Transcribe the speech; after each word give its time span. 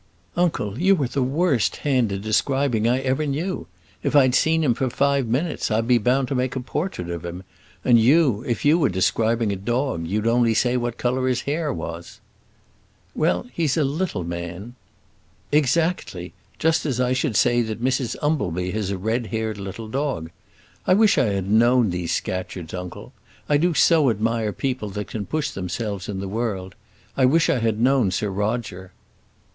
"Uncle, 0.35 0.79
you 0.81 0.99
are 1.03 1.07
the 1.07 1.21
worst 1.21 1.75
hand 1.85 2.11
in 2.11 2.19
describing 2.21 2.87
I 2.87 3.01
ever 3.01 3.27
knew. 3.27 3.67
If 4.01 4.15
I'd 4.15 4.33
seen 4.33 4.63
him 4.63 4.73
for 4.73 4.89
five 4.89 5.27
minutes, 5.27 5.69
I'd 5.69 5.87
be 5.87 5.99
bound 5.99 6.27
to 6.29 6.33
make 6.33 6.55
a 6.55 6.59
portrait 6.59 7.11
of 7.11 7.23
him; 7.23 7.43
and 7.85 7.99
you, 7.99 8.41
if 8.47 8.65
you 8.65 8.79
were 8.79 8.89
describing 8.89 9.51
a 9.51 9.55
dog, 9.55 10.07
you'd 10.07 10.25
only 10.25 10.55
say 10.55 10.75
what 10.75 10.97
colour 10.97 11.27
his 11.27 11.41
hair 11.41 11.71
was." 11.71 12.19
"Well, 13.13 13.45
he's 13.53 13.77
a 13.77 13.83
little 13.83 14.23
man." 14.23 14.73
"Exactly, 15.51 16.33
just 16.57 16.83
as 16.83 16.99
I 16.99 17.13
should 17.13 17.35
say 17.35 17.61
that 17.61 17.79
Mrs 17.79 18.15
Umbleby 18.23 18.71
had 18.71 18.89
a 18.89 18.97
red 18.97 19.27
haired 19.27 19.59
little 19.59 19.87
dog. 19.87 20.31
I 20.87 20.95
wish 20.95 21.19
I 21.19 21.25
had 21.25 21.47
known 21.47 21.91
these 21.91 22.11
Scatcherds, 22.11 22.73
uncle. 22.73 23.13
I 23.47 23.57
do 23.57 23.75
so 23.75 24.09
admire 24.09 24.51
people 24.51 24.89
that 24.89 25.09
can 25.09 25.27
push 25.27 25.51
themselves 25.51 26.09
in 26.09 26.19
the 26.21 26.27
world. 26.27 26.73
I 27.15 27.25
wish 27.25 27.51
I 27.51 27.59
had 27.59 27.79
known 27.79 28.09
Sir 28.09 28.31
Roger." 28.31 28.93